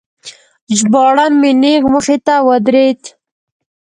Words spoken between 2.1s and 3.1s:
ته ودرید.